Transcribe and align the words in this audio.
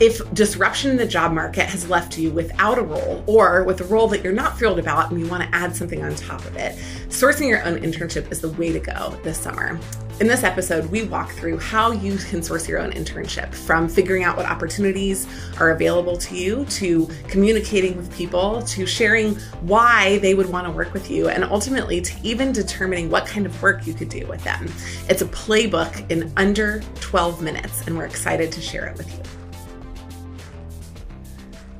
If 0.00 0.32
disruption 0.32 0.90
in 0.90 0.96
the 0.96 1.04
job 1.04 1.30
market 1.32 1.66
has 1.66 1.90
left 1.90 2.16
you 2.16 2.30
without 2.30 2.78
a 2.78 2.82
role 2.82 3.22
or 3.26 3.64
with 3.64 3.82
a 3.82 3.84
role 3.84 4.08
that 4.08 4.24
you're 4.24 4.32
not 4.32 4.58
thrilled 4.58 4.78
about 4.78 5.10
and 5.10 5.20
you 5.20 5.26
want 5.26 5.42
to 5.42 5.54
add 5.54 5.76
something 5.76 6.02
on 6.02 6.14
top 6.14 6.42
of 6.46 6.56
it, 6.56 6.74
sourcing 7.10 7.50
your 7.50 7.62
own 7.64 7.78
internship 7.80 8.32
is 8.32 8.40
the 8.40 8.48
way 8.52 8.72
to 8.72 8.78
go 8.80 9.10
this 9.24 9.36
summer. 9.36 9.78
In 10.18 10.26
this 10.26 10.42
episode, 10.42 10.86
we 10.86 11.02
walk 11.02 11.32
through 11.32 11.58
how 11.58 11.90
you 11.92 12.16
can 12.16 12.42
source 12.42 12.66
your 12.66 12.78
own 12.78 12.92
internship 12.92 13.54
from 13.54 13.90
figuring 13.90 14.24
out 14.24 14.38
what 14.38 14.46
opportunities 14.46 15.26
are 15.58 15.70
available 15.70 16.16
to 16.16 16.34
you 16.34 16.64
to 16.64 17.06
communicating 17.28 17.94
with 17.94 18.10
people 18.16 18.62
to 18.62 18.86
sharing 18.86 19.34
why 19.60 20.16
they 20.20 20.32
would 20.32 20.48
want 20.48 20.66
to 20.66 20.72
work 20.72 20.94
with 20.94 21.10
you 21.10 21.28
and 21.28 21.44
ultimately 21.44 22.00
to 22.00 22.14
even 22.22 22.52
determining 22.52 23.10
what 23.10 23.26
kind 23.26 23.44
of 23.44 23.62
work 23.62 23.86
you 23.86 23.92
could 23.92 24.08
do 24.08 24.26
with 24.28 24.42
them. 24.44 24.66
It's 25.10 25.20
a 25.20 25.26
playbook 25.26 26.10
in 26.10 26.32
under 26.38 26.80
12 27.00 27.42
minutes, 27.42 27.86
and 27.86 27.98
we're 27.98 28.06
excited 28.06 28.50
to 28.52 28.62
share 28.62 28.86
it 28.86 28.96
with 28.96 29.14
you. 29.14 29.39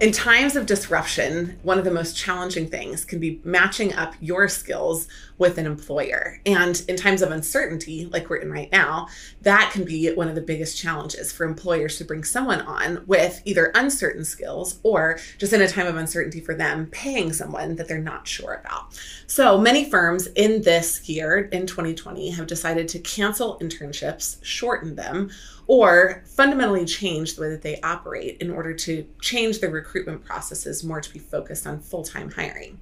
In 0.01 0.13
times 0.13 0.57
of 0.57 0.65
disruption, 0.65 1.59
one 1.63 1.79
of 1.79 1.85
the 1.85 1.91
most 1.91 2.17
challenging 2.17 2.67
things 2.67 3.05
can 3.05 3.21
be 3.21 3.39
matching 3.45 3.93
up 3.93 4.15
your 4.19 4.49
skills 4.49 5.07
with 5.37 5.59
an 5.59 5.67
employer. 5.67 6.41
And 6.47 6.83
in 6.89 6.97
times 6.97 7.21
of 7.21 7.31
uncertainty, 7.31 8.07
like 8.07 8.31
we're 8.31 8.37
in 8.37 8.51
right 8.51 8.73
now, 8.73 9.09
that 9.43 9.71
can 9.75 9.85
be 9.85 10.11
one 10.15 10.29
of 10.29 10.35
the 10.35 10.41
biggest 10.41 10.79
challenges 10.79 11.33
for 11.33 11.45
employers 11.45 11.99
to 11.99 12.05
bring 12.05 12.25
someone 12.25 12.63
on 12.63 13.05
with 13.07 13.43
either 13.45 13.73
uncertain 13.75 14.25
skills 14.25 14.81
or 14.83 15.19
just 15.37 15.53
in 15.53 15.61
a 15.61 15.69
time 15.69 15.87
of 15.87 15.97
uncertainty 15.97 16.41
for 16.41 16.55
them, 16.55 16.87
paying 16.87 17.31
someone 17.31 17.77
that 17.77 17.87
they're 17.87 17.99
not 17.99 18.27
sure 18.27 18.55
about. 18.55 18.99
So 19.27 19.59
many 19.59 19.91
firms 19.91 20.29
in 20.29 20.63
this 20.63 21.11
year, 21.11 21.41
in 21.53 21.67
2020, 21.67 22.31
have 22.31 22.47
decided 22.47 22.89
to 22.89 22.99
cancel 23.01 23.59
internships, 23.59 24.39
shorten 24.43 24.95
them, 24.95 25.31
or 25.71 26.25
fundamentally 26.27 26.85
change 26.85 27.37
the 27.37 27.43
way 27.43 27.49
that 27.49 27.63
they 27.63 27.81
operate 27.83 28.37
in 28.39 28.51
order 28.51 28.75
to 28.75 29.07
change 29.21 29.61
their 29.61 29.71
recruitment 29.71 30.25
processes 30.25 30.83
more 30.83 31.01
to 31.01 31.13
be 31.13 31.19
focused 31.21 31.65
on 31.65 31.79
full 31.79 32.03
time 32.03 32.29
hiring. 32.29 32.77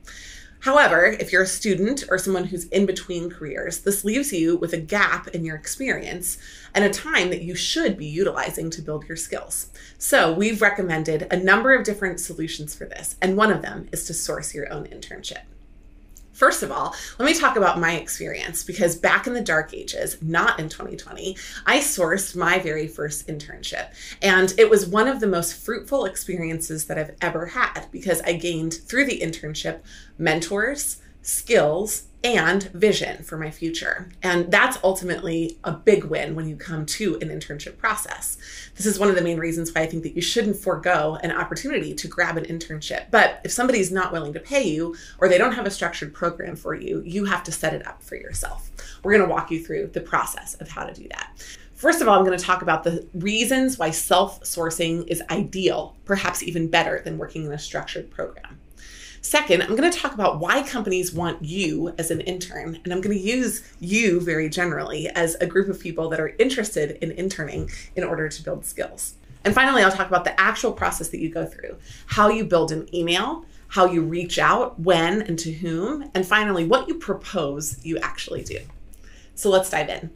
However, 0.61 1.05
if 1.05 1.31
you're 1.31 1.43
a 1.43 1.47
student 1.47 2.05
or 2.09 2.17
someone 2.17 2.45
who's 2.45 2.65
in 2.69 2.87
between 2.87 3.29
careers, 3.29 3.81
this 3.81 4.07
leaves 4.07 4.33
you 4.33 4.57
with 4.57 4.73
a 4.73 4.79
gap 4.79 5.29
in 5.29 5.45
your 5.45 5.55
experience 5.55 6.39
and 6.75 6.83
a 6.83 6.89
time 6.89 7.29
that 7.29 7.43
you 7.43 7.55
should 7.55 7.99
be 7.99 8.07
utilizing 8.07 8.71
to 8.71 8.81
build 8.81 9.07
your 9.07 9.19
skills. 9.19 9.69
So, 9.99 10.33
we've 10.33 10.63
recommended 10.63 11.27
a 11.31 11.37
number 11.37 11.75
of 11.75 11.85
different 11.85 12.21
solutions 12.21 12.75
for 12.75 12.87
this, 12.87 13.17
and 13.21 13.37
one 13.37 13.53
of 13.53 13.61
them 13.61 13.91
is 13.93 14.07
to 14.07 14.15
source 14.15 14.55
your 14.55 14.73
own 14.73 14.87
internship. 14.87 15.43
First 16.39 16.63
of 16.63 16.71
all, 16.71 16.95
let 17.19 17.27
me 17.27 17.35
talk 17.35 17.57
about 17.57 17.81
my 17.81 17.97
experience 17.97 18.63
because 18.63 18.95
back 18.95 19.27
in 19.27 19.33
the 19.33 19.41
dark 19.41 19.75
ages, 19.75 20.19
not 20.23 20.61
in 20.61 20.69
2020, 20.69 21.37
I 21.67 21.81
sourced 21.81 22.37
my 22.37 22.61
very 22.61 22.87
first 22.87 23.27
internship. 23.27 23.89
And 24.23 24.55
it 24.57 24.71
was 24.71 24.87
one 24.87 25.09
of 25.09 25.19
the 25.19 25.27
most 25.27 25.55
fruitful 25.55 26.05
experiences 26.05 26.85
that 26.85 26.97
I've 26.97 27.17
ever 27.21 27.47
had 27.47 27.87
because 27.91 28.21
I 28.21 28.35
gained 28.35 28.73
through 28.73 29.07
the 29.07 29.19
internship 29.19 29.81
mentors, 30.17 31.03
skills, 31.29 32.05
and 32.25 32.65
vision 32.73 33.23
for 33.23 33.37
my 33.37 33.51
future. 33.51 34.09
And 34.23 34.51
that's 34.51 34.79
ultimately 34.83 35.59
a 35.63 35.73
big 35.73 36.05
win 36.05 36.35
when 36.35 36.49
you 36.49 36.57
come 36.57 36.85
to 36.87 37.15
an 37.17 37.29
internship 37.29 37.77
process. 37.79 38.39
This 38.77 38.87
is 38.87 38.99
one 38.99 39.09
of 39.09 39.15
the 39.15 39.23
main 39.23 39.39
reasons 39.39 39.73
why 39.73 39.83
I 39.83 39.87
think 39.87 40.03
that 40.03 40.17
you 40.17 40.23
shouldn't 40.23 40.57
forego 40.57 41.19
an 41.23 41.31
opportunity 41.31 41.95
to 41.95 42.09
grab 42.09 42.37
an 42.37 42.45
internship. 42.45 43.11
But 43.11 43.41
if 43.45 43.53
somebody's 43.53 43.93
not 43.93 44.11
willing 44.11 44.33
to 44.33 44.41
pay 44.41 44.67
you 44.67 44.97
or 45.19 45.29
they 45.29 45.39
don't 45.39 45.53
have 45.53 45.67
a 45.67 45.71
structured 45.71 46.13
program 46.13 46.57
for 46.57 46.75
you, 46.75 47.03
you 47.05 47.27
have 47.27 47.45
to 47.45 47.53
set 47.53 47.75
it 47.75 47.87
up 47.87 48.03
for 48.03 48.17
yourself. 48.17 48.71
We're 49.05 49.13
going 49.13 49.29
to 49.29 49.33
walk 49.33 49.51
you 49.51 49.63
through 49.63 49.89
the 49.89 50.01
process 50.01 50.55
of 50.55 50.69
how 50.69 50.85
to 50.85 50.95
do 50.95 51.07
that. 51.11 51.33
First 51.75 52.03
of 52.03 52.09
all, 52.09 52.19
I'm 52.19 52.25
going 52.25 52.37
to 52.37 52.45
talk 52.45 52.63
about 52.63 52.83
the 52.83 53.07
reasons 53.15 53.79
why 53.79 53.93
self 53.93 54.41
sourcing 54.41 55.07
is 55.07 55.23
ideal, 55.31 55.95
perhaps 56.05 56.43
even 56.43 56.69
better 56.69 57.01
than 57.05 57.19
working 57.19 57.45
in 57.45 57.53
a 57.53 57.59
structured 57.59 58.11
program. 58.11 58.59
Second, 59.21 59.63
I'm 59.63 59.77
going 59.77 59.91
to 59.91 59.99
talk 59.99 60.15
about 60.15 60.39
why 60.39 60.63
companies 60.63 61.13
want 61.13 61.45
you 61.45 61.95
as 61.99 62.11
an 62.11 62.21
intern. 62.21 62.79
And 62.85 62.93
I'm 62.93 63.01
going 63.01 63.17
to 63.17 63.23
use 63.23 63.63
you 63.81 64.21
very 64.21 64.49
generally 64.49 65.09
as 65.09 65.35
a 65.37 65.47
group 65.47 65.69
of 65.69 65.81
people 65.81 66.09
that 66.11 66.21
are 66.21 66.35
interested 66.39 66.99
in 67.03 67.11
interning 67.13 67.71
in 67.97 68.05
order 68.05 68.29
to 68.29 68.43
build 68.43 68.65
skills. 68.65 69.15
And 69.45 69.55
finally, 69.55 69.83
I'll 69.83 69.93
talk 69.93 70.09
about 70.09 70.25
the 70.25 70.39
actual 70.41 70.73
process 70.73 71.09
that 71.09 71.21
you 71.21 71.31
go 71.31 71.47
through 71.47 71.77
how 72.07 72.29
you 72.29 72.45
build 72.45 72.73
an 72.73 72.93
email, 72.95 73.45
how 73.69 73.87
you 73.87 74.03
reach 74.03 74.39
out, 74.39 74.79
when 74.81 75.23
and 75.23 75.39
to 75.39 75.53
whom, 75.53 76.11
and 76.15 76.27
finally, 76.27 76.65
what 76.65 76.89
you 76.89 76.95
propose 76.95 77.85
you 77.85 77.99
actually 77.99 78.43
do. 78.43 78.59
So 79.35 79.51
let's 79.51 79.71
dive 79.71 79.89
in. 79.89 80.11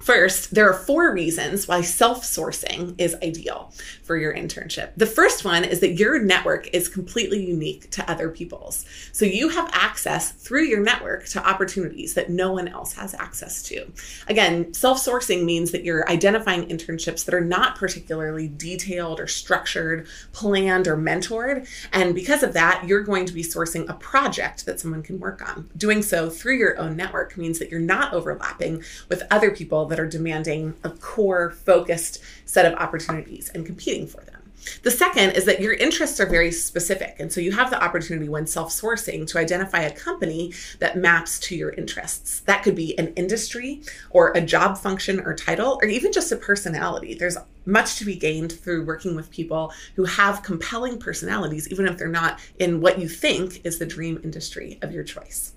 First, 0.00 0.54
there 0.54 0.68
are 0.68 0.74
four 0.74 1.12
reasons 1.12 1.68
why 1.68 1.82
self 1.82 2.22
sourcing 2.22 2.94
is 2.98 3.14
ideal 3.16 3.70
for 4.02 4.16
your 4.16 4.34
internship. 4.34 4.92
The 4.96 5.06
first 5.06 5.44
one 5.44 5.62
is 5.62 5.80
that 5.80 5.98
your 5.98 6.18
network 6.22 6.68
is 6.72 6.88
completely 6.88 7.44
unique 7.44 7.90
to 7.90 8.10
other 8.10 8.30
people's. 8.30 8.86
So 9.12 9.26
you 9.26 9.50
have 9.50 9.68
access 9.74 10.32
through 10.32 10.64
your 10.64 10.80
network 10.80 11.26
to 11.28 11.46
opportunities 11.46 12.14
that 12.14 12.30
no 12.30 12.50
one 12.50 12.66
else 12.66 12.94
has 12.94 13.12
access 13.12 13.62
to. 13.64 13.92
Again, 14.26 14.72
self 14.72 15.04
sourcing 15.04 15.44
means 15.44 15.70
that 15.72 15.84
you're 15.84 16.08
identifying 16.08 16.66
internships 16.68 17.26
that 17.26 17.34
are 17.34 17.44
not 17.44 17.76
particularly 17.76 18.48
detailed 18.48 19.20
or 19.20 19.26
structured, 19.26 20.08
planned, 20.32 20.88
or 20.88 20.96
mentored. 20.96 21.68
And 21.92 22.14
because 22.14 22.42
of 22.42 22.54
that, 22.54 22.84
you're 22.86 23.02
going 23.02 23.26
to 23.26 23.34
be 23.34 23.42
sourcing 23.42 23.86
a 23.86 23.94
project 23.94 24.64
that 24.64 24.80
someone 24.80 25.02
can 25.02 25.20
work 25.20 25.46
on. 25.46 25.68
Doing 25.76 26.02
so 26.02 26.30
through 26.30 26.56
your 26.56 26.78
own 26.78 26.96
network 26.96 27.36
means 27.36 27.58
that 27.58 27.70
you're 27.70 27.80
not 27.80 28.14
overlapping 28.14 28.82
with 29.10 29.22
other 29.30 29.50
people 29.50 29.89
that 29.90 30.00
are 30.00 30.08
demanding 30.08 30.74
a 30.82 30.90
core 30.90 31.50
focused 31.50 32.20
set 32.46 32.64
of 32.64 32.78
opportunities 32.78 33.50
and 33.50 33.66
competing 33.66 34.06
for 34.06 34.22
them. 34.22 34.40
The 34.82 34.90
second 34.90 35.30
is 35.30 35.44
that 35.46 35.60
your 35.60 35.72
interests 35.72 36.20
are 36.20 36.26
very 36.26 36.52
specific. 36.52 37.16
And 37.18 37.32
so 37.32 37.40
you 37.40 37.52
have 37.52 37.70
the 37.70 37.82
opportunity 37.82 38.28
when 38.28 38.46
self 38.46 38.70
sourcing 38.70 39.26
to 39.28 39.38
identify 39.38 39.80
a 39.80 39.94
company 39.94 40.52
that 40.78 40.96
maps 40.96 41.38
to 41.40 41.56
your 41.56 41.70
interests. 41.70 42.40
That 42.40 42.62
could 42.62 42.74
be 42.74 42.98
an 42.98 43.08
industry 43.14 43.82
or 44.10 44.32
a 44.32 44.40
job 44.40 44.76
function 44.76 45.20
or 45.20 45.34
title, 45.34 45.78
or 45.82 45.88
even 45.88 46.12
just 46.12 46.32
a 46.32 46.36
personality. 46.36 47.14
There's 47.14 47.38
much 47.66 47.96
to 47.96 48.04
be 48.04 48.16
gained 48.16 48.52
through 48.52 48.84
working 48.84 49.14
with 49.14 49.30
people 49.30 49.72
who 49.96 50.04
have 50.04 50.42
compelling 50.42 50.98
personalities, 50.98 51.70
even 51.70 51.86
if 51.86 51.96
they're 51.96 52.08
not 52.08 52.40
in 52.58 52.80
what 52.80 52.98
you 52.98 53.08
think 53.08 53.64
is 53.64 53.78
the 53.78 53.86
dream 53.86 54.20
industry 54.22 54.78
of 54.82 54.92
your 54.92 55.04
choice. 55.04 55.52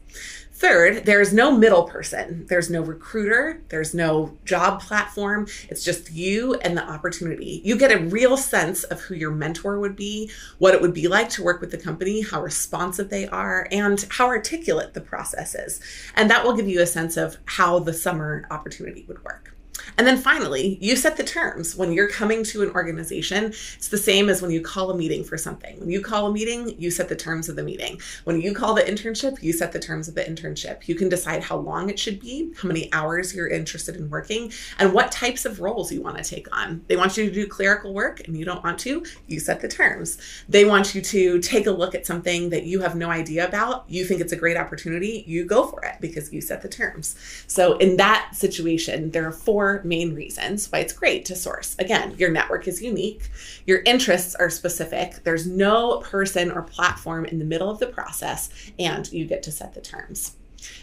Third, 0.64 1.04
there's 1.04 1.34
no 1.34 1.52
middle 1.52 1.84
person. 1.84 2.46
There's 2.48 2.70
no 2.70 2.80
recruiter. 2.80 3.62
There's 3.68 3.94
no 3.94 4.38
job 4.46 4.80
platform. 4.80 5.46
It's 5.68 5.84
just 5.84 6.10
you 6.14 6.54
and 6.54 6.78
the 6.78 6.90
opportunity. 6.90 7.62
You 7.66 7.78
get 7.78 7.92
a 7.92 8.06
real 8.06 8.38
sense 8.38 8.86
of 8.86 9.02
who 9.02 9.14
your 9.14 9.32
mentor 9.32 9.78
would 9.78 9.98
be, 9.98 10.32
what 10.60 10.74
it 10.74 10.82
would 10.82 10.94
be 10.94 11.10
like 11.10 11.28
to 11.32 11.44
work 11.44 11.60
with 11.60 11.72
the 11.72 11.78
company, 11.78 12.22
how 12.22 12.42
responsive 12.42 13.10
they 13.10 13.28
are, 13.28 13.68
and 13.74 14.08
how 14.10 14.28
articulate 14.28 14.94
the 14.94 15.02
process 15.02 15.54
is. 15.54 15.82
And 16.16 16.32
that 16.32 16.46
will 16.46 16.56
give 16.56 16.70
you 16.70 16.80
a 16.82 16.88
sense 16.88 17.18
of 17.18 17.40
how 17.44 17.80
the 17.80 17.92
summer 17.92 18.48
opportunity 18.50 19.04
would 19.10 19.22
work. 19.26 19.54
And 19.98 20.08
then 20.08 20.18
finally, 20.18 20.78
you 20.82 20.96
set 20.96 21.18
the 21.18 21.24
terms. 21.24 21.76
When 21.76 21.92
you're 21.92 22.10
coming 22.10 22.44
to 22.46 22.64
an 22.64 22.70
organization, 22.72 23.46
it's 23.46 23.88
the 23.90 23.98
same 23.98 24.30
as 24.30 24.42
when 24.42 24.52
you 24.52 24.62
call 24.62 24.92
a 24.92 24.98
meeting 24.98 25.24
for 25.24 25.38
something. 25.38 25.80
When 25.80 25.90
you 25.90 26.02
call 26.02 26.28
a 26.28 26.32
meeting, 26.32 26.76
you 26.80 26.92
set 26.92 27.10
the 27.10 27.16
terms 27.16 27.50
of 27.50 27.56
the 27.56 27.64
meeting. 27.64 28.00
When 28.24 28.40
you 28.42 28.54
call 28.54 28.74
the 28.74 28.82
internship, 28.82 29.42
you 29.42 29.54
set 29.54 29.72
the 29.72 29.80
terms 29.80 30.08
of 30.08 30.16
the 30.16 30.24
internship. 30.24 30.88
You 30.88 30.96
can 30.96 31.10
decide 31.10 31.44
how 31.44 31.58
long 31.58 31.90
it 31.90 32.00
should 32.00 32.20
be, 32.20 32.54
how 32.62 32.68
many 32.68 32.92
hours 32.94 33.36
you're 33.36 33.48
interested 33.48 33.96
in 33.96 34.10
working, 34.10 34.52
and 34.80 34.94
what 34.94 35.12
types 35.12 35.46
of 35.46 35.60
roles 35.60 35.92
you 35.92 36.02
want 36.02 36.18
to 36.18 36.24
take 36.24 36.56
on. 36.56 36.84
They 36.88 36.98
want 36.98 37.18
you 37.18 37.26
to 37.26 37.32
do 37.32 37.48
clerical 37.48 37.94
work 37.94 38.22
and 38.28 38.38
you 38.38 38.46
don't 38.46 38.64
want 38.64 38.80
to, 38.80 39.06
you 39.28 39.40
set 39.40 39.62
the 39.62 39.68
terms. 39.68 40.18
They 40.50 40.66
want 40.66 40.96
you 40.96 41.02
to 41.02 41.40
take 41.40 41.68
a 41.68 41.72
look 41.72 41.96
at 41.96 42.06
something 42.06 42.50
that 42.50 42.64
you 42.64 42.82
have 42.82 42.96
no 42.96 43.10
idea 43.10 43.48
about, 43.48 43.86
you 43.88 44.06
think 44.06 44.22
it's 44.22 44.34
a 44.34 44.38
great 44.38 44.58
opportunity, 44.58 45.24
you 45.28 45.46
go 45.46 45.66
for 45.66 45.84
it 45.84 45.96
because 46.00 46.32
you 46.32 46.42
set 46.42 46.62
the 46.62 46.70
terms. 46.70 47.16
So 47.48 47.78
in 47.78 47.98
that 47.98 48.32
situation, 48.34 49.12
there 49.12 49.28
are 49.28 49.32
four 49.32 49.63
main 49.84 50.14
reasons 50.14 50.72
why 50.72 50.80
it's 50.80 50.94
great 50.94 51.26
to 51.26 51.36
source. 51.36 51.76
Again, 51.80 52.16
your 52.18 52.32
network 52.32 52.68
is 52.68 52.82
unique, 52.82 53.30
your 53.66 53.82
interests 53.86 54.36
are 54.36 54.50
specific, 54.50 55.24
there's 55.24 55.48
no 55.48 56.00
person 56.00 56.52
or 56.52 56.62
platform 56.62 57.26
in 57.26 57.40
the 57.40 57.46
middle 57.46 57.70
of 57.70 57.80
the 57.80 57.88
process, 57.88 58.50
and 58.80 59.12
you 59.12 59.26
get 59.26 59.44
to 59.44 59.52
set 59.52 59.74
the 59.74 59.82
terms. 59.82 60.36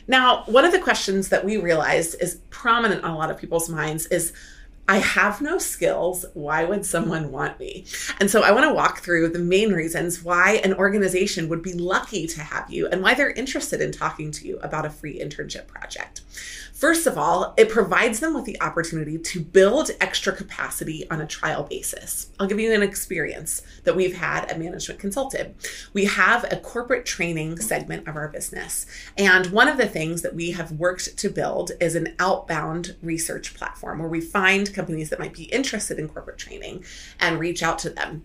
Now, 0.06 0.43
one 0.47 0.65
of 0.65 0.73
the 0.73 0.79
questions 0.79 1.29
that 1.29 1.44
we 1.44 1.56
realized 1.56 2.17
is 2.21 2.41
prominent 2.50 3.05
on 3.05 3.11
a 3.12 3.17
lot 3.17 3.31
of 3.31 3.38
people's 3.38 3.69
minds 3.69 4.06
is 4.06 4.32
I 4.88 4.99
have 4.99 5.41
no 5.41 5.59
skills. 5.59 6.27
Why 6.35 6.65
would 6.65 6.85
someone 6.85 7.31
want 7.31 7.61
me? 7.61 7.85
And 8.19 8.29
so 8.31 8.43
I 8.43 8.50
want 8.50 8.65
to 8.65 8.75
walk 8.75 9.00
through 9.00 9.29
the 9.29 9.38
main 9.38 9.73
reasons 9.73 10.23
why 10.23 10.61
an 10.65 10.75
organization 10.75 11.49
would 11.49 11.62
be 11.62 11.73
lucky 11.73 12.27
to 12.27 12.41
have 12.41 12.71
you 12.71 12.88
and 12.88 13.00
why 13.03 13.15
they're 13.15 13.31
interested 13.31 13.81
in 13.81 13.93
talking 13.93 14.32
to 14.32 14.49
you 14.49 14.59
about 14.59 14.87
a 14.87 14.91
free 14.91 15.21
internship 15.21 15.69
project. 15.69 16.23
First 16.81 17.06
of 17.06 17.19
all, 17.19 17.53
it 17.59 17.69
provides 17.69 18.21
them 18.21 18.32
with 18.32 18.47
the 18.47 18.59
opportunity 18.62 19.19
to 19.19 19.41
build 19.43 19.91
extra 20.00 20.35
capacity 20.35 21.09
on 21.11 21.21
a 21.21 21.27
trial 21.27 21.65
basis. 21.65 22.31
I'll 22.41 22.47
give 22.47 22.59
you 22.59 22.73
an 22.73 22.82
experience 22.82 23.61
that 23.85 23.94
we've 23.94 24.17
had 24.17 24.47
at 24.47 24.59
Management 24.59 24.99
Consulted. 24.99 25.55
We 25.93 26.06
have 26.06 26.50
a 26.50 26.56
corporate 26.56 27.05
training 27.05 27.59
segment 27.61 28.09
of 28.09 28.17
our 28.17 28.29
business. 28.29 28.87
And 29.19 29.49
one 29.49 29.69
of 29.69 29.77
the 29.77 29.87
things 29.87 30.23
that 30.23 30.35
we 30.35 30.53
have 30.53 30.73
worked 30.73 31.19
to 31.19 31.29
build 31.29 31.73
is 31.81 31.94
an 31.94 32.15
outbound 32.19 32.97
research 33.03 33.53
platform 33.53 33.99
where 33.99 34.09
we 34.09 34.23
find 34.23 34.69
companies 34.70 35.11
that 35.11 35.19
might 35.19 35.34
be 35.34 35.44
interested 35.44 35.99
in 35.99 36.08
corporate 36.08 36.38
training 36.38 36.84
and 37.19 37.38
reach 37.38 37.62
out 37.62 37.78
to 37.81 37.90
them 37.90 38.22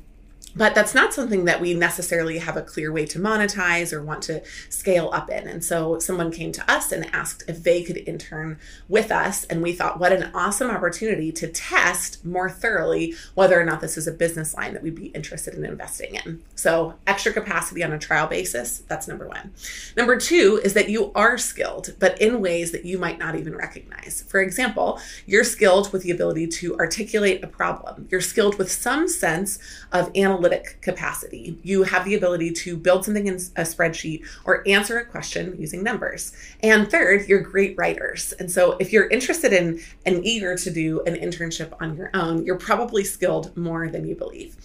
but 0.55 0.73
that's 0.73 0.95
not 0.95 1.13
something 1.13 1.45
that 1.45 1.59
we 1.59 1.73
necessarily 1.73 2.37
have 2.37 2.55
a 2.55 2.61
clear 2.61 2.91
way 2.91 3.05
to 3.07 3.19
monetize 3.19 3.91
or 3.91 4.01
want 4.01 4.21
to 4.23 4.41
scale 4.69 5.09
up 5.11 5.29
in. 5.29 5.47
And 5.47 5.63
so 5.63 5.99
someone 5.99 6.31
came 6.31 6.51
to 6.53 6.71
us 6.71 6.91
and 6.91 7.13
asked 7.13 7.43
if 7.47 7.63
they 7.63 7.83
could 7.83 7.97
intern 7.97 8.57
with 8.87 9.11
us. 9.11 9.43
And 9.45 9.61
we 9.61 9.73
thought, 9.73 9.99
what 9.99 10.13
an 10.13 10.31
awesome 10.33 10.71
opportunity 10.71 11.31
to 11.33 11.47
test 11.47 12.23
more 12.23 12.49
thoroughly 12.49 13.15
whether 13.33 13.59
or 13.59 13.65
not 13.65 13.81
this 13.81 13.97
is 13.97 14.07
a 14.07 14.11
business 14.11 14.55
line 14.55 14.73
that 14.73 14.83
we'd 14.83 14.95
be 14.95 15.07
interested 15.07 15.55
in 15.55 15.65
investing 15.65 16.15
in. 16.15 16.41
So, 16.55 16.95
extra 17.05 17.33
capacity 17.33 17.83
on 17.83 17.91
a 17.91 17.99
trial 17.99 18.27
basis, 18.27 18.79
that's 18.87 19.07
number 19.07 19.27
one. 19.27 19.53
Number 19.97 20.17
two 20.17 20.61
is 20.63 20.73
that 20.73 20.89
you 20.89 21.11
are 21.15 21.37
skilled, 21.37 21.95
but 21.99 22.19
in 22.21 22.41
ways 22.41 22.71
that 22.71 22.85
you 22.85 22.97
might 22.97 23.19
not 23.19 23.35
even 23.35 23.55
recognize. 23.55 24.23
For 24.27 24.39
example, 24.39 24.99
you're 25.25 25.43
skilled 25.43 25.91
with 25.91 26.03
the 26.03 26.11
ability 26.11 26.47
to 26.47 26.77
articulate 26.77 27.43
a 27.43 27.47
problem, 27.47 28.07
you're 28.09 28.21
skilled 28.21 28.57
with 28.57 28.71
some 28.71 29.07
sense 29.07 29.59
of 29.91 30.11
analytics 30.13 30.44
analytic 30.45 30.79
capacity. 30.81 31.57
You 31.63 31.83
have 31.83 32.05
the 32.05 32.15
ability 32.15 32.51
to 32.51 32.77
build 32.77 33.03
something 33.05 33.27
in 33.27 33.35
a 33.35 33.63
spreadsheet 33.63 34.25
or 34.45 34.67
answer 34.67 34.99
a 34.99 35.05
question 35.05 35.55
using 35.59 35.81
numbers. 35.81 36.33
And 36.61 36.89
third, 36.89 37.27
you're 37.27 37.41
great 37.41 37.75
writers. 37.77 38.33
And 38.33 38.51
so 38.51 38.77
if 38.79 38.93
you're 38.93 39.07
interested 39.07 39.53
in 39.53 39.81
and 40.05 40.23
eager 40.23 40.55
to 40.55 40.71
do 40.71 41.01
an 41.05 41.15
internship 41.15 41.73
on 41.81 41.97
your 41.97 42.11
own, 42.13 42.45
you're 42.45 42.57
probably 42.57 43.03
skilled 43.03 43.55
more 43.57 43.89
than 43.89 44.07
you 44.07 44.15
believe. 44.15 44.55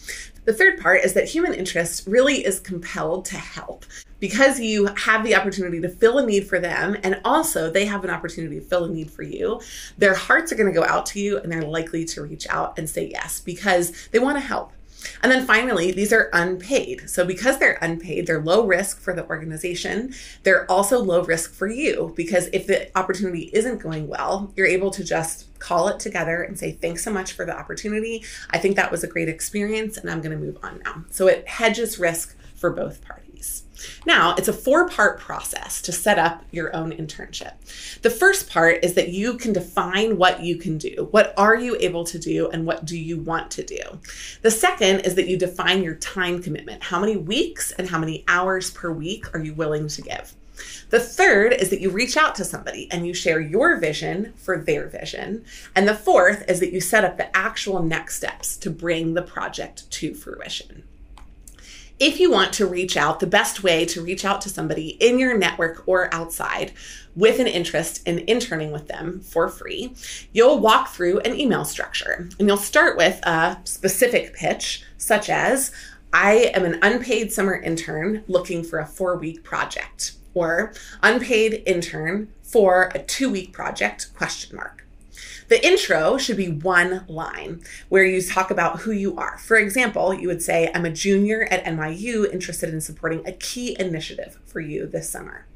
The 0.44 0.54
third 0.54 0.80
part 0.80 1.04
is 1.04 1.12
that 1.14 1.28
human 1.28 1.54
interest 1.54 2.06
really 2.06 2.44
is 2.44 2.60
compelled 2.60 3.24
to 3.26 3.36
help 3.36 3.84
because 4.20 4.58
you 4.58 4.86
have 4.96 5.22
the 5.22 5.34
opportunity 5.34 5.80
to 5.80 5.88
fill 5.88 6.18
a 6.18 6.26
need 6.26 6.46
for 6.46 6.58
them 6.58 6.96
and 7.02 7.20
also 7.24 7.70
they 7.70 7.84
have 7.84 8.04
an 8.04 8.10
opportunity 8.10 8.58
to 8.58 8.64
fill 8.64 8.84
a 8.84 8.88
need 8.88 9.10
for 9.10 9.22
you. 9.22 9.60
Their 9.98 10.14
hearts 10.14 10.50
are 10.50 10.56
going 10.56 10.72
to 10.72 10.78
go 10.78 10.84
out 10.84 11.06
to 11.06 11.20
you 11.20 11.38
and 11.38 11.52
they're 11.52 11.62
likely 11.62 12.04
to 12.06 12.22
reach 12.22 12.46
out 12.48 12.78
and 12.78 12.88
say 12.88 13.08
yes 13.10 13.40
because 13.40 14.08
they 14.08 14.18
want 14.18 14.38
to 14.38 14.40
help. 14.40 14.72
And 15.23 15.31
then 15.31 15.47
finally, 15.47 15.93
these 15.93 16.12
are 16.12 16.31
unpaid. 16.32 17.08
So 17.08 17.25
because 17.25 17.58
they're 17.58 17.79
unpaid, 17.81 18.26
they're 18.26 18.43
low 18.43 18.67
risk 18.67 19.00
for 19.00 19.14
the 19.14 19.26
organization. 19.29 20.14
They're 20.43 20.70
also 20.70 20.99
low 20.99 21.23
risk 21.23 21.52
for 21.52 21.69
you 21.69 22.12
because 22.17 22.49
if 22.52 22.67
the 22.67 22.97
opportunity 22.99 23.50
isn't 23.52 23.79
going 23.79 24.08
well, 24.08 24.52
you're 24.56 24.67
able 24.67 24.91
to 24.93 25.05
just 25.05 25.58
call 25.58 25.88
it 25.88 26.00
together 26.00 26.43
and 26.43 26.58
say, 26.58 26.73
thanks 26.73 27.05
so 27.05 27.12
much 27.12 27.32
for 27.32 27.44
the 27.44 27.56
opportunity. 27.56 28.25
I 28.50 28.58
think 28.58 28.76
that 28.76 28.91
was 28.91 29.05
a 29.05 29.08
great 29.08 29.29
experience 29.29 29.97
and 29.97 30.11
I'm 30.11 30.20
going 30.20 30.38
to 30.38 30.44
move 30.44 30.58
on 30.62 30.81
now. 30.85 31.05
So 31.11 31.26
it 31.26 31.47
hedges 31.47 31.99
risk 31.99 32.37
for 32.55 32.70
both 32.70 33.02
parties. 33.05 33.29
Now, 34.06 34.34
it's 34.37 34.48
a 34.48 34.52
four 34.52 34.88
part 34.88 35.20
process 35.20 35.81
to 35.82 35.92
set 35.92 36.19
up 36.19 36.44
your 36.50 36.75
own 36.75 36.92
internship. 36.92 37.52
The 38.02 38.10
first 38.10 38.50
part 38.50 38.84
is 38.84 38.94
that 38.94 39.10
you 39.10 39.37
can 39.37 39.52
define 39.52 40.16
what 40.16 40.42
you 40.42 40.56
can 40.56 40.78
do. 40.78 41.08
What 41.10 41.34
are 41.37 41.56
you 41.56 41.76
able 41.81 42.04
to 42.04 42.19
do 42.19 42.48
and 42.50 42.66
what 42.66 42.84
do 42.84 42.98
you 42.98 43.19
want 43.19 43.50
to 43.52 43.64
do? 43.64 43.81
The 44.42 44.50
second 44.50 45.00
is 45.00 45.14
that 45.14 45.28
you 45.28 45.37
define 45.37 45.82
your 45.82 45.94
time 45.96 46.42
commitment. 46.42 46.82
How 46.82 47.00
many 47.00 47.16
weeks 47.16 47.72
and 47.72 47.88
how 47.88 47.98
many 47.98 48.25
hours 48.28 48.70
per 48.70 48.90
week 48.90 49.34
are 49.34 49.40
you 49.40 49.54
willing 49.54 49.88
to 49.88 50.02
give? 50.02 50.34
The 50.90 51.00
third 51.00 51.54
is 51.54 51.70
that 51.70 51.81
you 51.81 51.88
reach 51.88 52.19
out 52.19 52.34
to 52.34 52.44
somebody 52.44 52.88
and 52.90 53.06
you 53.06 53.14
share 53.14 53.40
your 53.40 53.78
vision 53.78 54.34
for 54.37 54.58
their 54.58 54.88
vision. 54.88 55.44
And 55.75 55.88
the 55.88 55.94
fourth 55.94 56.44
is 56.50 56.60
that 56.60 56.72
you 56.72 56.81
set 56.81 57.04
up 57.04 57.16
the 57.16 57.34
actual 57.34 57.82
next 57.82 58.16
steps 58.16 58.58
to 58.58 58.70
bring 58.70 59.14
the 59.14 59.22
project 59.22 59.90
to 59.92 60.14
fruition 60.14 60.84
if 62.00 62.19
you 62.19 62.31
want 62.31 62.55
to 62.55 62.67
reach 62.67 62.97
out, 62.97 63.20
the 63.20 63.26
best 63.26 63.62
way 63.62 63.85
to 63.85 64.02
reach 64.02 64.25
out 64.25 64.41
to 64.41 64.49
somebody 64.49 64.97
in 65.00 65.19
your 65.19 65.37
network 65.37 65.87
or 65.87 66.12
outside 66.14 66.73
with 67.14 67.38
an 67.38 67.47
interest 67.47 68.06
in 68.08 68.20
interning 68.20 68.73
with 68.73 68.88
them 68.88 69.20
for 69.20 69.49
free, 69.49 69.94
you'll 70.32 70.58
walk 70.58 70.88
through 70.88 71.20
an 71.20 71.38
email 71.38 71.64
structure 71.64 72.31
and 72.38 72.49
you'll 72.49 72.56
start 72.56 72.97
with 72.97 73.20
a 73.25 73.58
specific 73.64 74.35
pitch, 74.35 74.82
such 74.97 75.29
as, 75.29 75.73
I 76.12 76.50
am 76.55 76.64
an 76.64 76.79
unpaid 76.82 77.32
summer 77.32 77.55
intern 77.55 78.25
looking 78.26 78.64
for 78.64 78.79
a 78.79 78.87
four 78.87 79.17
week 79.17 79.44
project 79.44 80.12
or 80.32 80.73
unpaid 81.02 81.62
intern 81.67 82.32
for 82.43 82.91
a 82.94 83.02
two 83.02 83.31
week 83.31 83.52
project 83.52 84.12
question 84.17 84.56
mark. 84.56 84.87
The 85.50 85.67
intro 85.67 86.17
should 86.17 86.37
be 86.37 86.49
one 86.49 87.05
line 87.08 87.64
where 87.88 88.05
you 88.05 88.23
talk 88.23 88.52
about 88.52 88.82
who 88.82 88.93
you 88.93 89.17
are. 89.17 89.37
For 89.38 89.56
example, 89.56 90.14
you 90.14 90.29
would 90.29 90.43
say, 90.43 90.70
I'm 90.73 90.85
a 90.85 90.91
junior 90.91 91.49
at 91.50 91.64
NYU 91.64 92.32
interested 92.32 92.73
in 92.73 92.81
supporting 92.81 93.26
a 93.26 93.32
key 93.32 93.76
initiative 93.81 94.38
for 94.47 94.61
you 94.61 94.87
this 94.87 95.11
summer. 95.11 95.47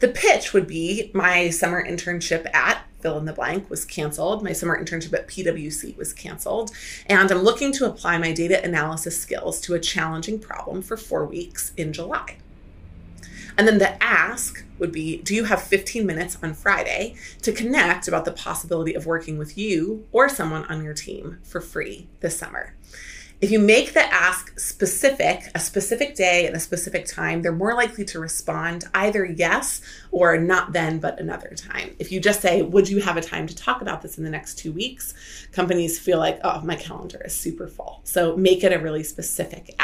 The 0.00 0.08
pitch 0.08 0.52
would 0.52 0.66
be 0.66 1.12
my 1.14 1.50
summer 1.50 1.86
internship 1.86 2.52
at 2.52 2.82
fill 2.98 3.16
in 3.16 3.24
the 3.24 3.32
blank 3.32 3.70
was 3.70 3.84
canceled. 3.84 4.42
My 4.42 4.52
summer 4.52 4.82
internship 4.82 5.12
at 5.12 5.28
PwC 5.28 5.96
was 5.96 6.12
canceled. 6.12 6.72
And 7.06 7.30
I'm 7.30 7.42
looking 7.42 7.70
to 7.74 7.86
apply 7.86 8.18
my 8.18 8.32
data 8.32 8.64
analysis 8.64 9.20
skills 9.20 9.60
to 9.60 9.74
a 9.74 9.78
challenging 9.78 10.40
problem 10.40 10.82
for 10.82 10.96
four 10.96 11.24
weeks 11.24 11.72
in 11.76 11.92
July. 11.92 12.38
And 13.56 13.68
then 13.68 13.78
the 13.78 14.02
ask 14.02 14.64
would 14.78 14.92
be 14.92 15.18
Do 15.18 15.34
you 15.34 15.44
have 15.44 15.62
15 15.62 16.04
minutes 16.04 16.38
on 16.42 16.54
Friday 16.54 17.14
to 17.42 17.52
connect 17.52 18.08
about 18.08 18.24
the 18.24 18.32
possibility 18.32 18.94
of 18.94 19.06
working 19.06 19.38
with 19.38 19.56
you 19.56 20.06
or 20.12 20.28
someone 20.28 20.64
on 20.64 20.82
your 20.82 20.94
team 20.94 21.38
for 21.42 21.60
free 21.60 22.08
this 22.20 22.38
summer? 22.38 22.74
If 23.40 23.50
you 23.50 23.58
make 23.58 23.92
the 23.92 24.00
ask 24.00 24.58
specific, 24.58 25.50
a 25.54 25.60
specific 25.60 26.14
day 26.14 26.46
and 26.46 26.56
a 26.56 26.60
specific 26.60 27.04
time, 27.04 27.42
they're 27.42 27.52
more 27.52 27.74
likely 27.74 28.04
to 28.06 28.18
respond 28.18 28.84
either 28.94 29.24
yes 29.24 29.82
or 30.12 30.38
not 30.38 30.72
then, 30.72 30.98
but 30.98 31.20
another 31.20 31.52
time. 31.54 31.94
If 31.98 32.10
you 32.10 32.20
just 32.20 32.40
say, 32.40 32.62
Would 32.62 32.88
you 32.88 33.02
have 33.02 33.16
a 33.16 33.20
time 33.20 33.46
to 33.46 33.54
talk 33.54 33.82
about 33.82 34.02
this 34.02 34.16
in 34.16 34.24
the 34.24 34.30
next 34.30 34.54
two 34.54 34.72
weeks? 34.72 35.14
Companies 35.52 35.98
feel 35.98 36.18
like, 36.18 36.40
Oh, 36.42 36.62
my 36.62 36.76
calendar 36.76 37.20
is 37.22 37.34
super 37.34 37.68
full. 37.68 38.00
So 38.04 38.36
make 38.36 38.64
it 38.64 38.72
a 38.72 38.78
really 38.78 39.02
specific 39.02 39.74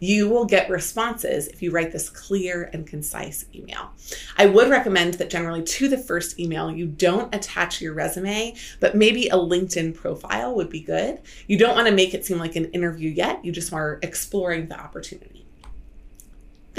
you 0.00 0.28
will 0.28 0.44
get 0.44 0.68
responses 0.68 1.46
if 1.48 1.62
you 1.62 1.70
write 1.70 1.92
this 1.92 2.10
clear 2.10 2.68
and 2.72 2.86
concise 2.86 3.44
email. 3.54 3.90
I 4.36 4.46
would 4.46 4.68
recommend 4.68 5.14
that 5.14 5.30
generally 5.30 5.62
to 5.62 5.88
the 5.88 5.98
first 5.98 6.40
email, 6.40 6.70
you 6.70 6.86
don't 6.86 7.32
attach 7.34 7.80
your 7.80 7.94
resume, 7.94 8.54
but 8.80 8.96
maybe 8.96 9.28
a 9.28 9.36
LinkedIn 9.36 9.94
profile 9.94 10.54
would 10.56 10.70
be 10.70 10.80
good. 10.80 11.20
You 11.46 11.58
don't 11.58 11.76
want 11.76 11.86
to 11.86 11.94
make 11.94 12.14
it 12.14 12.24
seem 12.24 12.38
like 12.38 12.56
an 12.56 12.70
interview 12.72 13.10
yet, 13.10 13.44
you 13.44 13.52
just 13.52 13.72
are 13.72 14.00
exploring 14.02 14.68
the 14.68 14.80
opportunity. 14.80 15.39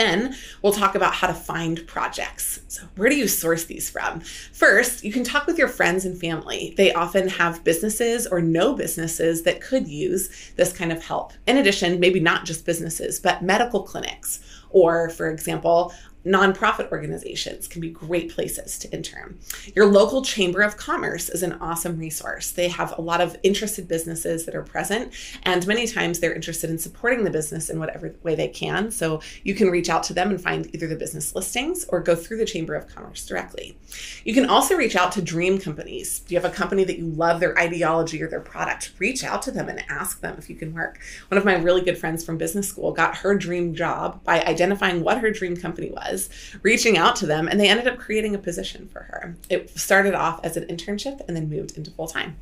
Then 0.01 0.36
we'll 0.63 0.74
talk 0.74 0.95
about 0.95 1.13
how 1.13 1.27
to 1.27 1.33
find 1.33 1.86
projects. 1.86 2.62
So, 2.69 2.81
where 2.95 3.07
do 3.07 3.15
you 3.15 3.27
source 3.27 3.65
these 3.65 3.88
from? 3.88 4.21
First, 4.21 5.03
you 5.03 5.13
can 5.13 5.24
talk 5.24 5.45
with 5.45 5.59
your 5.59 5.68
friends 5.68 6.06
and 6.06 6.19
family. 6.19 6.74
They 6.75 6.92
often 6.92 7.30
have 7.30 7.63
businesses 7.63 8.25
or 8.25 8.41
no 8.41 8.74
businesses 8.74 9.43
that 9.43 9.62
could 9.62 9.88
use 9.88 10.51
this 10.55 10.74
kind 10.74 10.91
of 10.91 11.05
help. 11.05 11.34
In 11.46 11.58
addition, 11.58 12.00
maybe 12.00 12.20
not 12.20 12.46
just 12.46 12.65
businesses, 12.65 13.20
but 13.20 13.43
medical 13.43 13.84
clinics 13.84 14.39
or, 14.72 15.10
for 15.10 15.29
example, 15.29 15.93
Nonprofit 16.25 16.92
organizations 16.92 17.68
can 17.68 17.82
be 17.82 17.90
great 17.90 18.32
places 18.32 18.78
to 18.80 18.92
intern. 18.92 19.40
Your 19.75 19.88
local 19.88 20.22
Chamber 20.22 20.62
of 20.62 20.78
Commerce 20.78 21.30
is 21.30 21.42
an 21.42 21.54
awesome 21.54 21.98
resource. 21.98 22.51
They 22.51 22.68
have 22.68 22.98
a 22.98 23.01
lot 23.01 23.22
of 23.22 23.36
interested 23.42 23.88
businesses 23.88 24.46
that 24.46 24.54
are 24.54 24.62
present, 24.62 25.13
and 25.44 25.66
many 25.66 25.88
times 25.88 26.20
they're 26.20 26.34
interested 26.34 26.70
in 26.70 26.78
supporting 26.78 27.24
the 27.24 27.32
business 27.32 27.72
in 27.72 27.80
whatever 27.80 28.13
way 28.22 28.36
they 28.36 28.50
can. 28.50 28.92
So 28.92 29.22
you 29.44 29.56
can 29.56 29.72
reach 29.72 29.90
out 29.90 30.04
to 30.04 30.13
them 30.13 30.30
and 30.30 30.40
find 30.40 30.70
either 30.75 30.88
the 30.88 30.96
business 30.96 31.34
listings 31.34 31.86
or 31.90 32.01
go 32.01 32.16
through 32.16 32.38
the 32.38 32.46
Chamber 32.46 32.75
of 32.75 32.88
Commerce 32.88 33.25
directly. 33.25 33.78
You 34.24 34.36
can 34.36 34.46
also 34.46 34.75
reach 34.75 34.96
out 34.96 35.12
to 35.13 35.24
dream 35.24 35.58
companies. 35.58 36.20
Do 36.20 36.36
you 36.36 36.40
have 36.40 36.51
a 36.51 36.54
company 36.54 36.84
that 36.84 37.00
you 37.00 37.08
love 37.08 37.40
their 37.40 37.58
ideology 37.58 38.22
or 38.22 38.30
their 38.30 38.42
product? 38.42 38.94
Reach 39.00 39.24
out 39.24 39.42
to 39.44 39.51
them 39.51 39.70
and 39.70 39.84
ask 39.90 40.22
them 40.22 40.36
if 40.38 40.51
you 40.51 40.56
can 40.56 40.72
work. 40.74 41.00
One 41.30 41.40
of 41.40 41.46
my 41.46 41.56
really 41.56 41.82
good 41.82 41.98
friends 41.98 42.24
from 42.24 42.38
business 42.38 42.70
school 42.70 42.92
got 42.92 43.18
her 43.18 43.36
dream 43.36 43.74
job 43.74 44.24
by 44.24 44.44
identifying 44.44 45.04
what 45.04 45.18
her 45.18 45.32
dream 45.32 45.58
company 45.58 45.90
was 45.90 46.11
was, 46.12 46.30
reaching 46.62 46.98
out 46.98 47.15
to 47.18 47.25
them, 47.25 47.48
and 47.48 47.60
they 47.60 47.70
ended 47.70 47.88
up 47.88 47.98
creating 47.98 48.36
a 48.36 48.39
position 48.39 48.88
for 48.88 49.03
her. 49.03 49.36
It 49.50 49.77
started 49.77 50.13
off 50.13 50.39
as 50.44 50.58
an 50.58 50.65
internship 50.65 51.22
and 51.27 51.36
then 51.36 51.50
moved 51.50 51.77
into 51.77 51.91
full 51.91 52.08
time. 52.08 52.38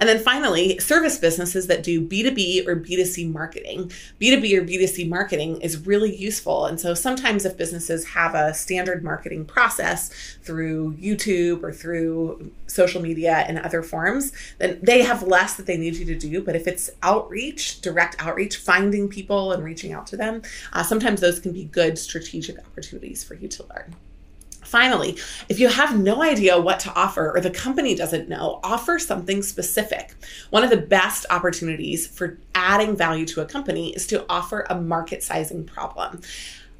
And 0.00 0.08
then 0.08 0.18
finally, 0.18 0.78
service 0.78 1.18
businesses 1.18 1.66
that 1.66 1.82
do 1.82 2.00
B2B 2.00 2.66
or 2.66 2.76
B2C 2.76 3.30
marketing. 3.32 3.92
B2B 4.20 4.58
or 4.58 4.64
B2C 4.64 5.08
marketing 5.08 5.60
is 5.60 5.86
really 5.86 6.14
useful. 6.14 6.66
And 6.66 6.80
so 6.80 6.94
sometimes 6.94 7.44
if 7.44 7.56
businesses 7.56 8.04
have 8.06 8.34
a 8.34 8.54
standard 8.54 9.04
marketing 9.04 9.44
process 9.44 10.10
through 10.42 10.94
YouTube 10.94 11.62
or 11.62 11.72
through 11.72 12.50
social 12.66 13.02
media 13.02 13.44
and 13.46 13.58
other 13.58 13.82
forms, 13.82 14.32
then 14.58 14.78
they 14.82 15.02
have 15.02 15.22
less 15.22 15.54
that 15.56 15.66
they 15.66 15.76
need 15.76 15.94
you 15.94 16.06
to 16.06 16.16
do. 16.16 16.42
But 16.42 16.56
if 16.56 16.66
it's 16.66 16.90
outreach, 17.02 17.80
direct 17.80 18.16
outreach, 18.18 18.56
finding 18.56 19.08
people 19.08 19.52
and 19.52 19.62
reaching 19.62 19.92
out 19.92 20.06
to 20.08 20.16
them, 20.16 20.42
uh, 20.72 20.82
sometimes 20.82 21.20
those 21.20 21.38
can 21.38 21.52
be 21.52 21.64
good 21.64 21.98
strategic 21.98 22.58
opportunities 22.58 23.01
opportunities 23.02 23.24
for 23.24 23.34
you 23.34 23.48
to 23.48 23.64
learn. 23.74 23.94
Finally, 24.64 25.18
if 25.48 25.58
you 25.58 25.68
have 25.68 25.98
no 25.98 26.22
idea 26.22 26.58
what 26.58 26.78
to 26.80 26.92
offer 26.94 27.32
or 27.34 27.40
the 27.40 27.50
company 27.50 27.94
doesn't 27.94 28.28
know, 28.28 28.60
offer 28.62 28.98
something 28.98 29.42
specific. 29.42 30.14
One 30.50 30.62
of 30.62 30.70
the 30.70 30.76
best 30.76 31.26
opportunities 31.30 32.06
for 32.06 32.38
adding 32.54 32.96
value 32.96 33.26
to 33.26 33.40
a 33.40 33.44
company 33.44 33.90
is 33.90 34.06
to 34.06 34.24
offer 34.28 34.64
a 34.70 34.80
market 34.80 35.22
sizing 35.22 35.64
problem. 35.64 36.20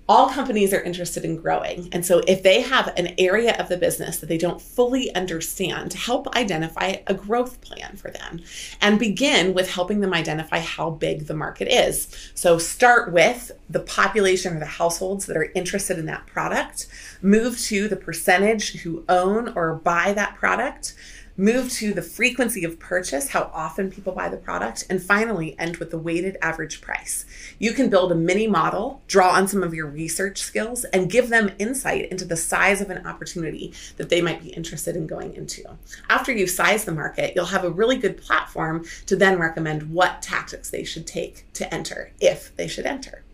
All 0.08 0.28
companies 0.28 0.72
are 0.72 0.82
interested 0.82 1.24
in 1.24 1.36
growing. 1.36 1.88
And 1.92 2.04
so, 2.04 2.22
if 2.26 2.42
they 2.42 2.60
have 2.62 2.92
an 2.96 3.14
area 3.18 3.56
of 3.58 3.68
the 3.68 3.76
business 3.76 4.18
that 4.18 4.28
they 4.28 4.38
don't 4.38 4.60
fully 4.60 5.14
understand, 5.14 5.92
help 5.92 6.34
identify 6.36 6.96
a 7.06 7.14
growth 7.14 7.60
plan 7.60 7.96
for 7.96 8.10
them 8.10 8.40
and 8.80 8.98
begin 8.98 9.54
with 9.54 9.70
helping 9.70 10.00
them 10.00 10.12
identify 10.12 10.58
how 10.58 10.90
big 10.90 11.26
the 11.26 11.34
market 11.34 11.68
is. 11.68 12.08
So, 12.34 12.58
start 12.58 13.12
with 13.12 13.52
the 13.70 13.80
population 13.80 14.56
or 14.56 14.58
the 14.58 14.66
households 14.66 15.26
that 15.26 15.36
are 15.36 15.52
interested 15.54 15.98
in 15.98 16.06
that 16.06 16.26
product, 16.26 16.88
move 17.22 17.58
to 17.60 17.88
the 17.88 17.96
percentage 17.96 18.80
who 18.82 19.04
own 19.08 19.52
or 19.56 19.76
buy 19.76 20.12
that 20.14 20.34
product 20.36 20.94
move 21.42 21.68
to 21.72 21.92
the 21.92 22.00
frequency 22.00 22.64
of 22.64 22.78
purchase, 22.78 23.30
how 23.30 23.50
often 23.52 23.90
people 23.90 24.12
buy 24.12 24.28
the 24.28 24.36
product, 24.36 24.86
and 24.88 25.02
finally 25.02 25.58
end 25.58 25.76
with 25.78 25.90
the 25.90 25.98
weighted 25.98 26.36
average 26.40 26.80
price. 26.80 27.26
You 27.58 27.72
can 27.72 27.90
build 27.90 28.12
a 28.12 28.14
mini 28.14 28.46
model, 28.46 29.02
draw 29.08 29.30
on 29.30 29.48
some 29.48 29.64
of 29.64 29.74
your 29.74 29.88
research 29.88 30.40
skills, 30.40 30.84
and 30.84 31.10
give 31.10 31.30
them 31.30 31.50
insight 31.58 32.08
into 32.12 32.24
the 32.24 32.36
size 32.36 32.80
of 32.80 32.90
an 32.90 33.04
opportunity 33.04 33.74
that 33.96 34.08
they 34.08 34.22
might 34.22 34.40
be 34.40 34.50
interested 34.50 34.94
in 34.94 35.08
going 35.08 35.34
into. 35.34 35.64
After 36.08 36.30
you've 36.30 36.48
sized 36.48 36.86
the 36.86 36.92
market, 36.92 37.32
you'll 37.34 37.46
have 37.46 37.64
a 37.64 37.70
really 37.70 37.96
good 37.96 38.18
platform 38.18 38.84
to 39.06 39.16
then 39.16 39.40
recommend 39.40 39.90
what 39.90 40.22
tactics 40.22 40.70
they 40.70 40.84
should 40.84 41.08
take 41.08 41.52
to 41.54 41.74
enter, 41.74 42.12
if 42.20 42.54
they 42.54 42.68
should 42.68 42.86
enter. 42.86 43.24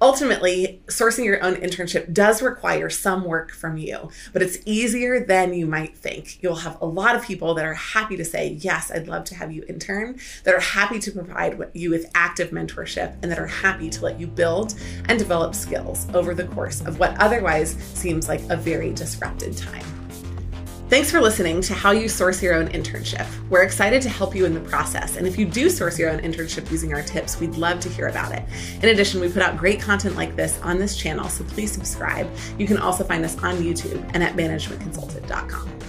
Ultimately, 0.00 0.82
sourcing 0.86 1.24
your 1.24 1.42
own 1.42 1.56
internship 1.56 2.12
does 2.12 2.42
require 2.42 2.90
some 2.90 3.24
work 3.24 3.52
from 3.52 3.76
you, 3.76 4.10
but 4.32 4.42
it's 4.42 4.58
easier 4.64 5.24
than 5.24 5.54
you 5.54 5.66
might 5.66 5.96
think. 5.96 6.42
You'll 6.42 6.56
have 6.56 6.80
a 6.80 6.86
lot 6.86 7.16
of 7.16 7.24
people 7.24 7.54
that 7.54 7.64
are 7.64 7.74
happy 7.74 8.16
to 8.16 8.24
say, 8.24 8.58
Yes, 8.60 8.90
I'd 8.90 9.08
love 9.08 9.24
to 9.24 9.34
have 9.34 9.52
you 9.52 9.64
intern, 9.68 10.18
that 10.44 10.54
are 10.54 10.60
happy 10.60 10.98
to 10.98 11.12
provide 11.12 11.58
you 11.74 11.90
with 11.90 12.10
active 12.14 12.50
mentorship, 12.50 13.16
and 13.22 13.30
that 13.30 13.38
are 13.38 13.46
happy 13.46 13.90
to 13.90 14.04
let 14.04 14.20
you 14.20 14.26
build 14.26 14.74
and 15.08 15.18
develop 15.18 15.54
skills 15.54 16.06
over 16.14 16.34
the 16.34 16.44
course 16.44 16.80
of 16.82 16.98
what 16.98 17.16
otherwise 17.20 17.76
seems 17.94 18.28
like 18.28 18.40
a 18.50 18.56
very 18.56 18.92
disrupted 18.92 19.56
time. 19.56 20.03
Thanks 20.90 21.10
for 21.10 21.18
listening 21.18 21.62
to 21.62 21.72
How 21.72 21.92
You 21.92 22.10
Source 22.10 22.42
Your 22.42 22.54
Own 22.54 22.68
Internship. 22.68 23.26
We're 23.48 23.62
excited 23.62 24.02
to 24.02 24.10
help 24.10 24.36
you 24.36 24.44
in 24.44 24.52
the 24.52 24.60
process. 24.60 25.16
And 25.16 25.26
if 25.26 25.38
you 25.38 25.46
do 25.46 25.70
source 25.70 25.98
your 25.98 26.10
own 26.10 26.20
internship 26.20 26.70
using 26.70 26.92
our 26.92 27.00
tips, 27.00 27.40
we'd 27.40 27.56
love 27.56 27.80
to 27.80 27.88
hear 27.88 28.08
about 28.08 28.32
it. 28.32 28.44
In 28.82 28.90
addition, 28.90 29.22
we 29.22 29.32
put 29.32 29.42
out 29.42 29.56
great 29.56 29.80
content 29.80 30.14
like 30.14 30.36
this 30.36 30.60
on 30.60 30.78
this 30.78 30.94
channel, 30.94 31.30
so 31.30 31.42
please 31.44 31.72
subscribe. 31.72 32.30
You 32.58 32.66
can 32.66 32.76
also 32.76 33.02
find 33.02 33.24
us 33.24 33.36
on 33.42 33.56
YouTube 33.56 34.08
and 34.12 34.22
at 34.22 34.36
managementconsulted.com. 34.36 35.83